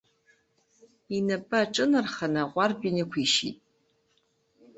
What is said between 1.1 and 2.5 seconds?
Инапы аҿынарханы